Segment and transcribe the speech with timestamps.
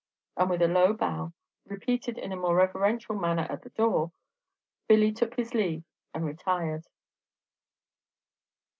[0.35, 1.31] And with a low bow,
[1.67, 4.11] repeated in a more reverential man ner at the door,
[4.87, 6.87] Billy took his leave and retired.